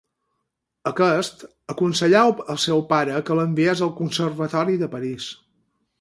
Aquest, 0.91 1.43
aconsellà 1.73 2.23
al 2.55 2.59
seu 2.65 2.81
pare 2.95 3.21
que 3.29 3.37
l'enviés 3.41 3.85
al 3.89 3.95
Conservatori 4.01 4.83
de 4.85 4.91
París. 4.97 5.29